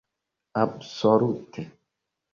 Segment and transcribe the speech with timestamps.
[0.61, 1.61] absolute